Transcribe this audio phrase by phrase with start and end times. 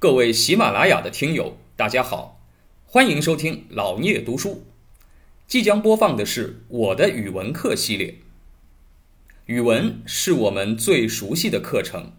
[0.00, 2.38] 各位喜马拉雅的听友，大家好，
[2.86, 4.62] 欢迎收听老聂读书。
[5.48, 8.14] 即将播放的是我的语文课系列。
[9.46, 12.12] 语文是我们最熟悉的课程，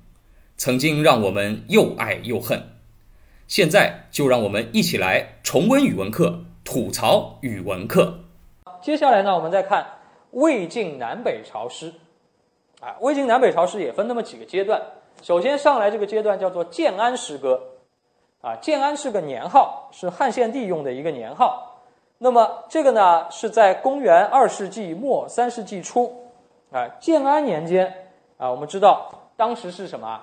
[0.58, 2.62] 曾经让我们又爱又恨。
[3.48, 8.26] 现在就让我们一起来重温语文课，吐槽语文课。
[8.82, 9.88] 接下来呢，我们再看
[10.32, 11.94] 魏晋南北朝诗。
[12.80, 14.82] 啊，魏晋南北朝诗也分那么几个阶段。
[15.22, 17.62] 首先上来这个阶段叫做建安诗歌。
[18.42, 21.82] 啊，建安是个年号，是汉献帝用的一个年号。
[22.20, 26.32] 那么这个呢，是在公元二世纪末三世纪初。
[26.72, 30.22] 啊，建安年间啊，我们知道当时是什么？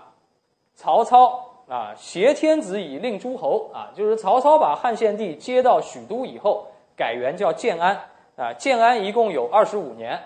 [0.75, 8.01] 曹操啊，挟天子以令诸侯啊，就是曹操把汉献帝接到许都以后，改元叫建安
[8.37, 8.53] 啊。
[8.55, 10.19] 建安一共有二十五年，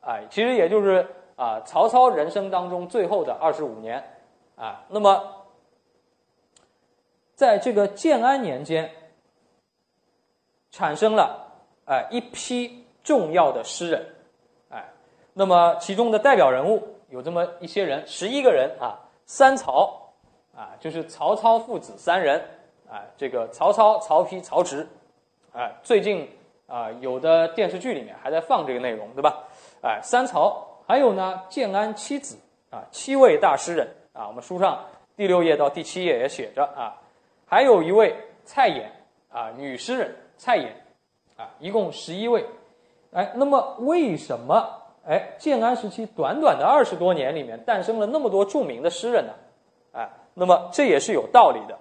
[0.00, 1.04] 啊，其实也就是
[1.38, 4.04] 啊，曹操人生当中最后的二十五年
[4.56, 4.84] 啊。
[4.88, 5.46] 那么
[7.34, 8.90] 在这个建安年间，
[10.70, 11.50] 产生了
[11.86, 14.04] 哎一批重要的诗人。
[14.68, 14.84] 哎
[15.32, 20.12] 那么其中的代表人物有这么一些人，十一个人啊，三曹
[20.56, 22.42] 啊，就是曹操父子三人
[22.90, 24.84] 啊，这个曹操、曹丕、曹植，
[25.52, 26.28] 啊，最近
[26.66, 29.44] 啊有的电视剧里面还在放这个内容，对吧？
[29.80, 32.38] 哎，三曹，还有呢，建安七子
[32.70, 34.82] 啊，七位大诗人啊，我们书上
[35.14, 36.96] 第六页到第七页也写着啊，
[37.44, 38.86] 还有一位蔡琰
[39.28, 40.68] 啊，女诗人蔡琰
[41.36, 42.42] 啊，一共十一位。
[43.12, 44.66] 哎，那么为什么？
[45.06, 49.34] 哎，建安时期短短的二十多年里面，诞生了那么多著名的诗人呢，
[49.92, 51.78] 哎，那么这也是有道理的，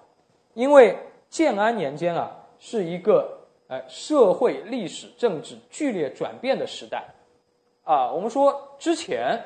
[0.53, 0.97] 因为
[1.29, 7.05] 建安年间啊，是一个哎社会、历史、政治剧烈转变的时代，
[7.87, 9.41] 啊，我们说之前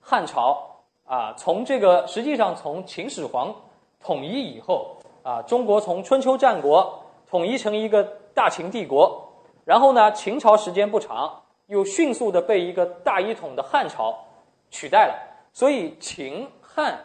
[0.00, 3.52] 汉朝啊，从这个实际上从秦始皇
[3.98, 9.20] 统一以后啊，中国从春秋战国统一成一个大秦帝国，
[9.64, 11.42] 然后呢，秦朝时间不长。
[11.66, 14.16] 又迅速的被一个大一统的汉朝
[14.70, 15.14] 取代了，
[15.52, 16.96] 所以秦汉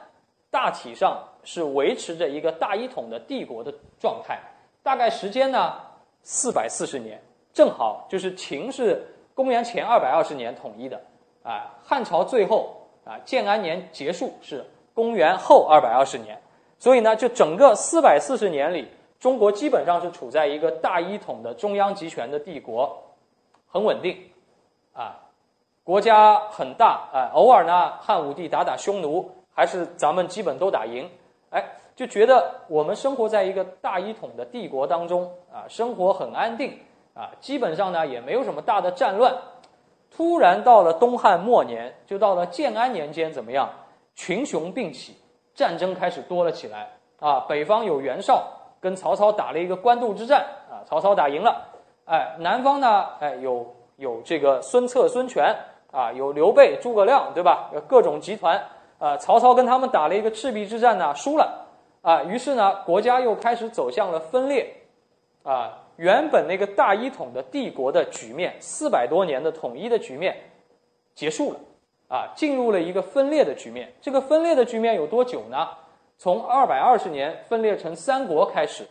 [0.51, 4.39] 大体上是维持着一个大一统的帝国的状态。
[4.83, 5.81] 大概时间呢，
[6.21, 7.19] 四百四十年，
[7.51, 9.03] 正好就是秦是
[9.41, 11.01] 公元前二百二十年统一的，
[11.41, 14.63] 啊，汉朝最后啊建安年结束是
[14.93, 16.39] 公元后二百二十年，
[16.77, 18.87] 所以呢，就整个四百四十年里，
[19.19, 23.01] 中国基本上是处在一个大一统的中央集权的帝国，
[23.67, 24.15] 很稳定。
[24.93, 25.17] 啊，
[25.83, 31.09] 国家很大啊，偶尔呢，汉武帝打打匈奴，还是咱们基本都打赢，
[31.49, 31.65] 哎，
[31.95, 36.77] 就觉得我们生活在一个大一统的帝国当中啊，生活很安定
[37.13, 39.33] 啊，基本上呢也没有什么大的战乱。
[40.09, 43.69] 突然到了东汉末年，就到了建安年间，怎么样？
[44.15, 45.15] 群雄并起，
[45.53, 46.89] 战争开始多了起来
[47.19, 47.41] 啊。
[47.47, 48.45] 北方有袁绍
[48.79, 51.65] 跟曹操打了一个官渡之战啊，曹操打赢了，
[52.05, 53.75] 哎，南方呢，哎有。
[53.97, 55.55] 有这个孙策、孙权
[55.91, 57.69] 啊，有刘备、诸葛亮，对吧？
[57.87, 58.59] 各种集团
[58.97, 61.67] 啊，曹操跟他们打了一个赤壁之战呢，输了
[62.01, 64.75] 啊，于是呢，国家又开始走向了分裂
[65.43, 65.80] 啊。
[66.01, 70.35] 原本那个大一统的帝国的局面，四百多年的统一的局面
[71.13, 71.59] 结束了
[72.07, 73.93] 啊，进入了一个分裂的局面。
[74.01, 75.69] 这个分裂的局面有多久呢？
[76.17, 78.87] 从二百二十年分裂成三国开始，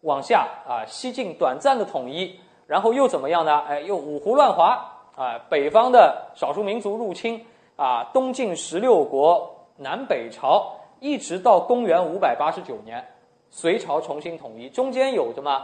[0.00, 2.40] 往下啊，西晋短暂的统一。
[2.66, 3.60] 然后又怎么样呢？
[3.68, 4.78] 哎，又五胡乱华
[5.16, 7.44] 啊，北方的少数民族入侵
[7.76, 13.06] 啊，东晋十六国，南北朝，一直到公元五百八十九年，
[13.50, 15.60] 隋朝重新统一，中间有什么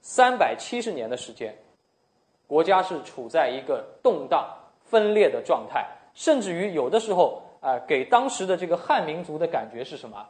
[0.00, 1.54] 三百七十年的时间，
[2.46, 4.48] 国家是处在一个动荡
[4.84, 10.26] 分裂的状态，甚至于有的时候啊，给当时的这个汉民族的感觉是什么？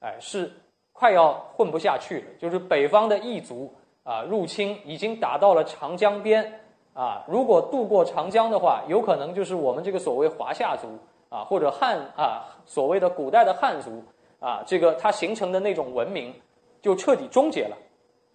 [0.00, 0.52] 哎，是
[0.92, 3.72] 快要混不下去了，就是北方的异族。
[4.04, 6.60] 啊，入侵已经打到了长江边
[6.92, 7.24] 啊！
[7.28, 14.02] 如果渡过长江的话，有可能就是我们这个所谓华夏族啊，或者汉啊，所谓的古代的汉族
[14.40, 16.34] 啊，这个它形成的那种文明
[16.80, 17.76] 就彻底终结了，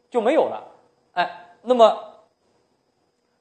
[0.09, 0.63] 就没有了。
[1.17, 1.27] 哎，
[1.63, 1.97] 那么，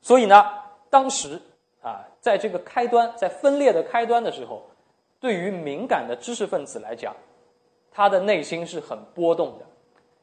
[0.00, 0.46] 所以呢，
[0.88, 1.38] 当时
[1.82, 4.62] 啊，在这个开端，在分裂的开端的时候，
[5.20, 7.14] 对于敏感的知识分子来讲，
[7.92, 9.66] 他的内心是很波动的。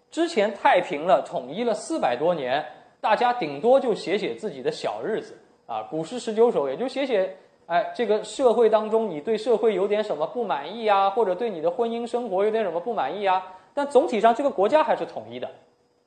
[0.10, 2.66] 之前太平了，统一了四百多年，
[3.00, 5.84] 大家顶多就写写自己的小日子啊。
[5.92, 13.46] 古诗十九首也就写写，哎，这个社会当中你对社会有点什么不满意啊，或者对你的婚姻生活有点什么不满意啊。
[13.76, 15.48] 但总体上这个国家还是统一的，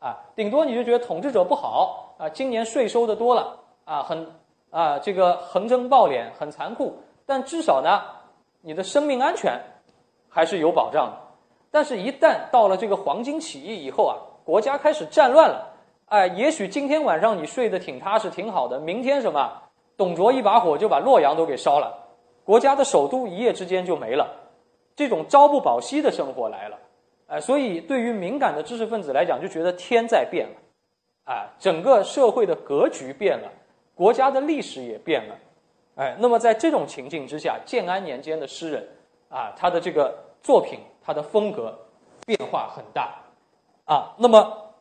[0.06, 4.24] 啊，顶多你就觉得统治者不好啊，今年税收的多了啊，很
[4.70, 6.94] 啊这个横征暴敛很残酷，
[7.26, 8.00] 但至少呢，
[8.60, 9.60] 你的生命安全
[10.28, 11.16] 还是有保障的。
[11.72, 14.14] 但是，一旦到了这个黄巾起义以后啊，
[14.44, 15.74] 国家开始战乱了，
[16.06, 19.60] 哎，也许今天晚上你睡得挺踏实、挺好的，明天什么，
[19.96, 21.92] 董卓一把火就把洛阳都给烧了，
[22.44, 24.30] 国家的首都一夜之间就没了，
[24.94, 26.78] 这种朝不保夕的生活来了，
[27.26, 33.50] 哎，所以对于敏感的知识分子来讲，就觉得天在变了，啊，整个社会的格局变了，
[33.94, 35.38] 国家的历史也变了，
[35.96, 38.88] 哎，那么在这种情境之下，建安年间的诗人
[39.28, 40.81] 啊，他的这个作品。
[41.08, 41.73] 他的风格
[42.26, 43.14] 变化很大
[43.84, 44.75] 啊，那么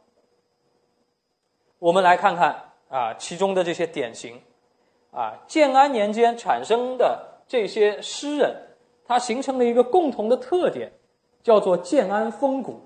[1.77, 4.41] 我们来看看啊，其中的这些典型
[5.11, 8.55] 啊，建安年间产生的这些诗人，
[9.05, 10.91] 他形成了一个共同的特点，
[11.45, 12.81] 叫做建安风骨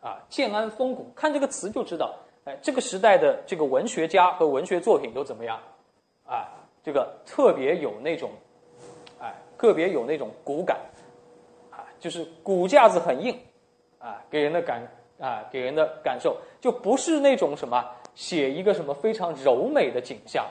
[0.00, 2.12] 啊，建安风骨，看这个词就知道，
[2.42, 5.56] 哎，这个时代的这个文学家和文学作品都怎么样
[6.26, 6.50] 啊？
[6.82, 8.30] 这个特别有那种，
[9.20, 10.76] 哎，特别有那种骨感。
[11.70, 13.38] 啊就是骨架子很硬，
[14.00, 14.82] 啊，给人的感
[15.20, 20.44] 啊，给人的感受就不是那种什么写一个什么非常柔美的景象，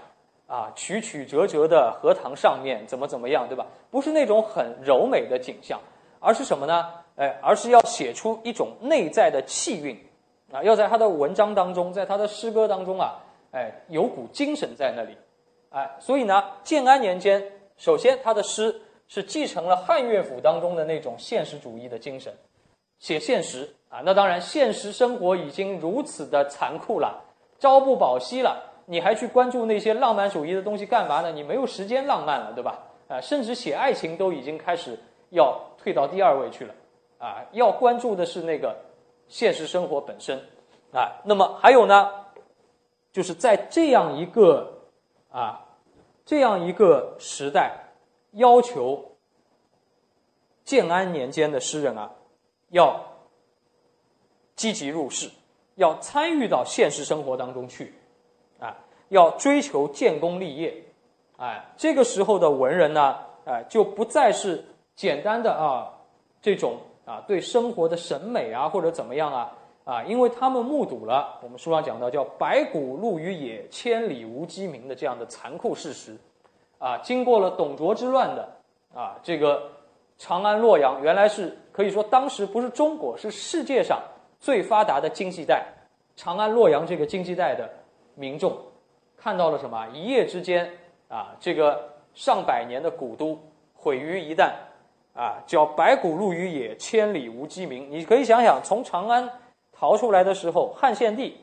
[0.47, 3.65] 啊，曲曲折折的荷塘上面怎么怎么样，对吧？
[3.89, 5.77] 不是那种很柔美的景象，
[6.21, 6.89] 而是什么呢？
[7.15, 9.97] 哎，而是要写出一种内在的气韵，
[10.51, 15.17] 啊，要在他的文章当中，在他的诗歌当中啊，哎，有股精神在那里，
[15.69, 17.43] 哎，所以呢，建安年间，
[17.77, 18.81] 首先他的诗。
[19.13, 22.33] 是继承了汉乐府当中的那种现实主义的精神，
[22.97, 27.21] 写现实啊，那当然现实生活已经如此的残酷了，
[27.59, 31.29] 朝不保夕了，你还去关注那些浪漫主义的东西干嘛呢？
[31.29, 32.79] 你没有时间浪漫了，对吧？
[33.09, 34.97] 啊，甚至写爱情都已经开始
[35.31, 36.73] 要退到第二位去了，
[37.21, 38.75] 啊，要关注的是那个
[39.27, 40.37] 现实生活本身，
[40.91, 42.11] 啊，那么还有呢，
[43.13, 44.81] 就是在这样一个
[45.29, 45.65] 啊
[46.25, 47.77] 这样一个时代。
[48.33, 49.17] 要求
[50.63, 52.09] 建安年间的诗人啊，
[52.69, 52.97] 要
[54.55, 55.29] 积极入世，
[55.75, 57.93] 要参与到现实生活当中去，
[58.57, 58.77] 啊，
[59.09, 60.81] 要追求建功立业，
[61.35, 64.63] 哎，这个时候的文人呢，哎，就不再是
[64.95, 65.91] 简单的啊
[66.41, 69.51] 这种啊对生活的审美啊或者怎么样啊
[69.83, 76.15] 啊，因为他们目睹了我们书上讲到叫“白骨露于野，千里无鸡鸣”的这样的残酷事实。
[76.77, 78.47] 啊，经过了董卓之乱的
[78.93, 79.69] 啊，这个
[80.17, 83.99] 长安、洛阳原来是可以说当时不是中国，是世界上
[84.39, 85.65] 最发达的经济带。
[86.15, 87.69] 长安、洛阳这个经济带的
[88.15, 88.55] 民众
[89.17, 89.87] 看到了什么？
[89.93, 90.71] 一夜之间
[91.07, 93.39] 啊，这个上百年的古都
[93.73, 94.51] 毁于一旦
[95.13, 97.89] 啊，叫白骨露于野，千里无鸡鸣。
[97.89, 99.29] 你可以想想，从长安
[99.71, 101.37] 逃出来的时候，汉献帝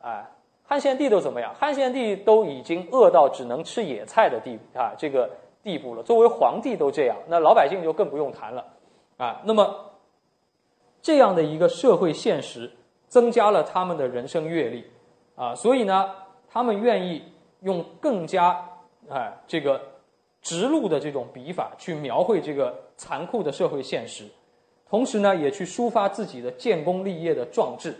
[0.00, 0.30] 啊。
[0.70, 1.54] 汉献帝都怎么样？
[1.54, 5.30] 汉献帝都已经饿到只能吃野菜的地啊，这个
[5.62, 6.02] 地步了。
[6.02, 8.62] 作为皇帝都这样，那老百姓就更不用谈了
[9.16, 9.40] 啊。
[9.44, 9.92] 那么
[11.00, 12.70] 这样的一个社会现实，
[13.06, 14.84] 增加了他们的人生阅历
[15.36, 16.10] 啊，所以呢，
[16.50, 17.22] 他们愿意
[17.60, 18.68] 用更加
[19.08, 19.80] 啊这个
[20.42, 24.26] 直路的这种笔法去描绘这个残酷的社会现实，
[24.88, 27.94] 同时呢，也去抒发自己的建功立业的壮志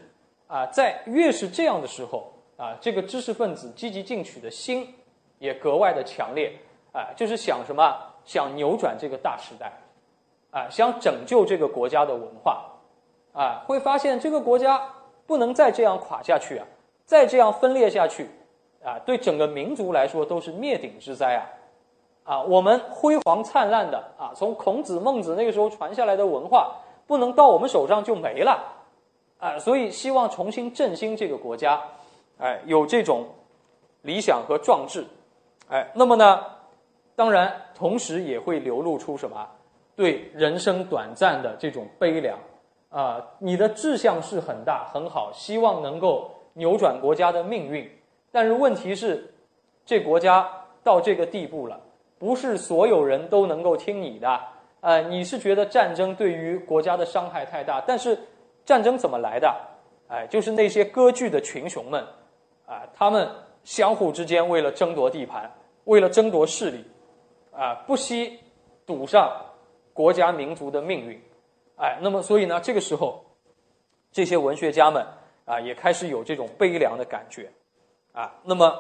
[0.47, 0.67] 啊。
[0.67, 2.33] 在越是这样的时候。
[2.59, 4.93] 啊，这个知识分子积极进取的心
[5.39, 6.53] 也格外的强烈，
[6.91, 7.97] 啊，就是想什么？
[8.25, 9.73] 想扭转这个大时代，
[10.51, 12.65] 啊，想拯救这个国家的文化，
[13.33, 14.93] 啊，会发现这个国家
[15.25, 16.67] 不能再这样垮下去啊，
[17.05, 18.29] 再这样分裂下去，
[18.83, 21.47] 啊，对整个民族来说都是灭顶之灾啊，
[22.29, 26.75] 啊，我们辉煌灿烂的啊，从孔子、孟子那个时候传下来的文化，
[27.07, 28.63] 不能到我们手上就没了，
[29.39, 31.83] 啊，所以希望重新振兴这个国家。
[32.37, 33.25] 哎，有这种
[34.03, 35.07] 理想和壮志，
[35.71, 36.45] 哎，那么呢，
[37.17, 39.49] 当然同时也会流露出什么
[39.97, 42.39] 对人生短暂的这种悲凉
[42.91, 43.25] 啊。
[43.39, 47.91] 你的志向是很大很好，希望能够扭转国家的命运，
[48.31, 49.33] 但是问题是，
[49.87, 50.47] 这国家
[50.85, 51.81] 到这个地步了，
[52.19, 54.41] 不是所有人都能够听你的。
[54.81, 58.19] 呃，你是觉得战争对于国家的伤害太大，但是
[58.65, 59.55] 战争怎么来的？
[60.09, 62.05] 哎，就是那些割据的群雄们。
[62.67, 63.27] 啊，他们
[63.65, 65.51] 相互之间为了争夺地盘，
[65.85, 66.85] 为了争夺势力，
[67.51, 68.39] 啊，不惜
[68.85, 69.35] 赌上
[69.95, 71.19] 国家民族的命运，
[71.79, 73.25] 哎，那么所以呢，这个时候，
[74.13, 75.03] 这些文学家们
[75.47, 77.51] 啊，也开始有这种悲凉的感觉，
[78.13, 78.71] 啊，那么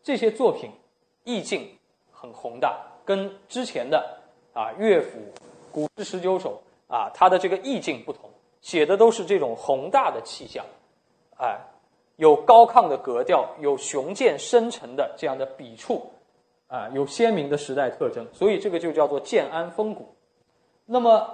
[0.00, 0.70] 这些作品
[1.24, 1.68] 意境
[2.16, 4.18] 很宏大，跟之前的
[4.54, 5.18] 啊乐府
[5.70, 8.30] 古诗十九首啊，它的这个意境不同，
[8.60, 10.64] 写的都是这种宏大的气象，
[11.38, 11.58] 哎。
[12.18, 16.10] 有高亢的格调，有雄健深沉的这样的笔触，
[16.66, 20.16] 啊，有鲜明的时代特征，所以这个就叫做建安风骨。
[20.86, 21.28] 那么，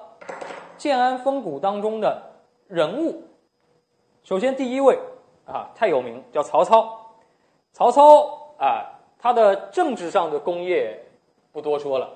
[0.76, 2.20] 建安风骨当中的
[2.66, 3.22] 人物，
[4.24, 4.98] 首先第一位
[5.46, 7.14] 啊太有名，叫曹操。
[7.72, 8.91] 曹操啊，
[9.22, 10.98] 他的政治上的功业
[11.52, 12.10] 不多说了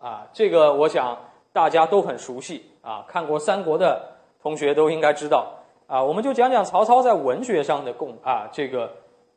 [0.00, 1.16] 啊，这个我想
[1.52, 4.02] 大家都很熟悉啊，看过三国的
[4.42, 5.52] 同学都应该知道
[5.86, 6.02] 啊。
[6.02, 8.90] 我们就讲讲曹操在文学上的贡啊，这个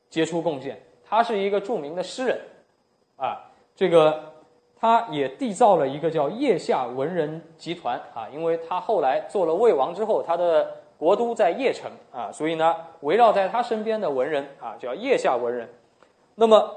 [0.09, 0.81] 杰出贡献。
[1.03, 2.39] 他是一个著名的诗人
[3.17, 4.31] 啊，这个。
[4.83, 15.69] 他也缔造了一个叫腋下文人集团啊，因为他后来做了魏王之后，他的国都在邺城啊，所以呢，围绕在他身边的文人啊，叫腋下文人。
[16.33, 16.67] 那么，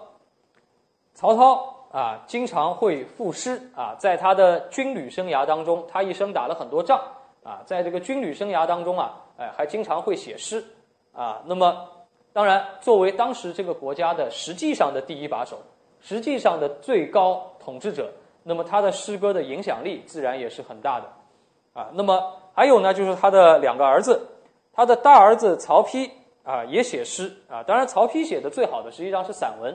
[1.15, 7.01] 曹操啊，经常会赋诗啊，在他的军旅生涯当中，他一生打了很多仗
[7.43, 10.63] 啊，在这个军旅生涯当中啊，哎，还经常会写诗
[11.13, 11.41] 啊。
[11.47, 11.89] 那么，
[12.33, 15.59] 当然，作为当时这个国家的实际上的第一把手。
[16.07, 21.07] 实际上的最高统治者，那么他的诗歌的影响力自然也是很大的，
[21.73, 24.21] 啊，那么还有呢，就是他的两个儿子，
[24.75, 26.11] 他的大儿子曹丕
[26.43, 29.75] 啊也写诗啊，当然曹丕写的最好的实际上是散文，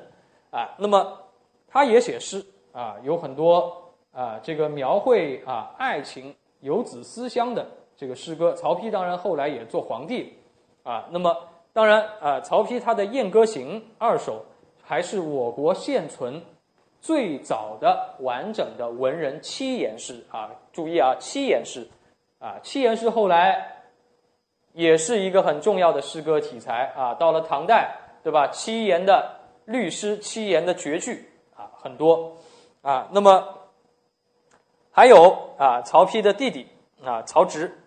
[0.51, 1.17] 啊，那么
[1.69, 8.53] 他也写诗啊，有很多啊这个描绘啊爱情游子思乡的这个诗歌。
[8.53, 10.33] 曹丕当然后来也做皇帝，
[10.83, 11.35] 啊，那么
[11.71, 14.43] 当然啊，曹丕他的《燕歌行》二首。
[14.81, 16.41] 还是我国现存
[16.99, 20.49] 最早的完整的文人七言诗啊！
[20.73, 21.87] 注意啊，七言诗
[22.39, 23.83] 啊，七言诗后来
[24.73, 27.13] 也是一个很重要的诗歌题材啊。
[27.13, 28.47] 到了唐代，对吧？
[28.47, 29.29] 七言的
[29.65, 31.28] 律诗，七言的绝句，
[31.81, 32.37] 很多
[32.81, 33.07] 啊。
[33.11, 33.43] 那么
[34.91, 36.67] 还有啊，曹丕的弟弟
[37.03, 37.77] 啊，曹植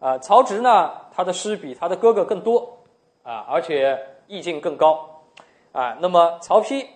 [0.00, 2.78] 啊，曹植呢，他的诗比他的哥哥更多
[3.22, 5.08] 啊，而且意境更高。
[5.72, 6.86] 啊，那么曹丕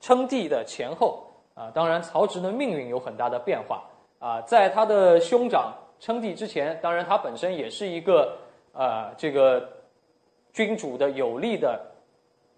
[0.00, 3.82] 称帝的前后啊，当然曹植的命运有很大的变化
[4.18, 4.42] 啊。
[4.42, 8.36] 在他的兄长称帝之前，当然他本身也是一个
[8.74, 9.66] 啊这个
[10.52, 11.80] 君主的有力的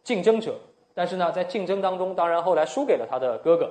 [0.03, 0.59] 竞争者，
[0.99, 3.71] 但是呢，在竞争当中，当然后来输给了他的哥哥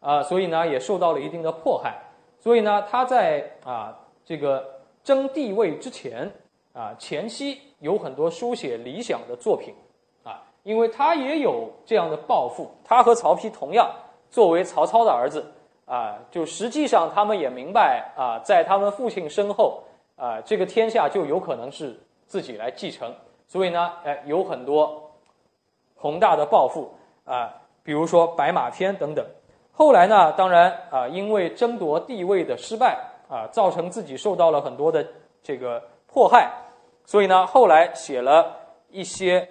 [0.00, 1.96] 啊，所以呢也受到了一定的迫害。
[2.40, 6.28] 所以呢，他在啊这个争帝位之前
[6.72, 9.72] 啊前期有很多书写理想的作品。
[10.24, 13.88] 啊因为他也有这样的抱负，他和曹丕同样
[14.28, 15.46] 作为曹操的儿子
[15.84, 19.84] 啊，就实际上他们也明白啊，在他们父亲身后
[20.16, 21.96] 啊，这个天下就有可能是
[22.26, 23.14] 自己来继承，
[23.46, 25.05] 所以呢，哎，有很多
[26.06, 26.94] 宏大的抱负
[27.24, 29.24] 啊，比如说《白马篇》等等。
[29.72, 32.98] 后来呢，当然啊，因为争夺地位的失败
[33.28, 35.06] 啊，造成自己受到了很多的
[35.42, 36.50] 这个迫害，
[37.04, 38.56] 所以呢，后来写了
[38.90, 39.48] 一些。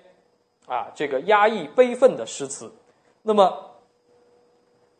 [0.68, 2.74] 啊，这个压抑悲愤的诗词。
[3.22, 3.56] 那么，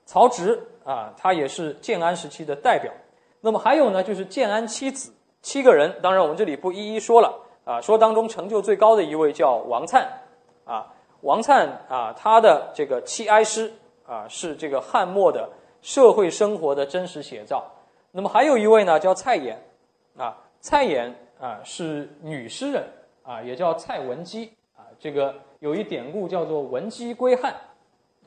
[0.06, 2.94] 曹植啊，他也是建安时期的代表。
[3.42, 6.00] 那么还有呢，就是建安七子，七个人。
[6.04, 7.34] 当然，我们这里不一一说了
[7.64, 7.82] 啊。
[7.82, 10.06] 说当中成就最高的一位叫王粲
[10.66, 10.94] 啊，
[11.26, 13.74] 王粲啊，他的这个七哀诗
[14.08, 15.50] 啊，是这个汉末的
[15.82, 17.66] 社会生活的真实写照。
[18.12, 19.56] 那么还有一位呢，叫蔡琰
[20.16, 22.84] 啊，蔡琰啊是女诗人
[23.24, 25.36] 啊，也叫蔡文姬啊，这个。
[25.60, 27.52] 有一典故叫做“文姬归汉”，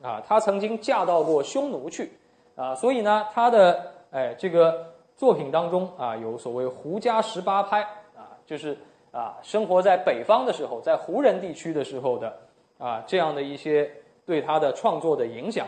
[0.01, 2.11] 啊，她曾经嫁到过匈奴去，
[2.55, 7.81] 啊，所以呢，她的哎这个作品当中啊，有所谓“胡笳十八拍”，
[8.17, 8.77] 啊，就是
[9.11, 12.35] 啊，生活在北方的时候，在胡人地区的时候的
[12.79, 13.91] 啊，这样的一些
[14.25, 15.67] 对他的创作的影响，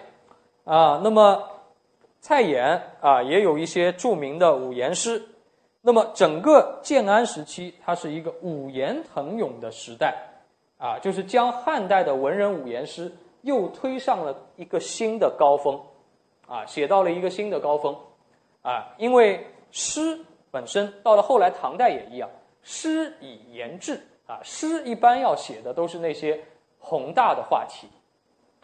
[0.64, 1.48] 啊，那么
[2.20, 5.22] 蔡琰啊，也有一些著名的五言诗，
[5.82, 10.28] 那么整个建安时期，它是一个五言腾涌的时代。
[10.84, 15.80] 啊，就是将汉代的文人五言诗又推上了一个新的高峰，
[16.48, 17.96] 啊，写到了一个新的高峰，
[18.64, 22.28] 啊，因为诗本身到了后来唐代也一样，
[22.64, 26.44] 诗以言志，啊，诗一般要写的都是那些
[26.82, 27.88] 宏大的话题，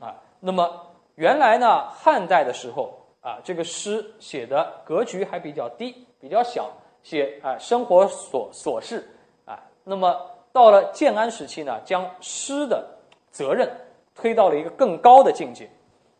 [0.02, 6.70] 啊，那么原来呢，汉代的时候，啊，这个诗写的格局还比较低，比较小，
[7.02, 9.08] 写啊生活琐琐事，
[9.46, 10.20] 啊，那么。
[10.54, 12.84] 到了建安时期呢，将诗的
[13.30, 13.70] 责任
[14.16, 15.70] 推到了一个更高的境界，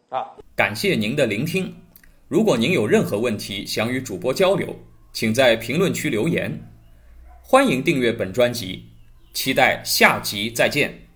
[0.10, 0.32] 啊！
[0.56, 1.76] 感谢您的聆听。
[2.28, 4.68] 如果您有任何问题想与主播交流，
[5.12, 6.52] 请在评论区留言。
[7.42, 8.86] 欢迎订阅本专辑，
[9.34, 11.07] 期待下集再见。